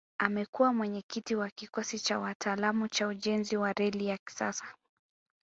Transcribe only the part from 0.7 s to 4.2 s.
mwenyekiti wa kikosi cha wataalamu cha ujenzi wa reli ya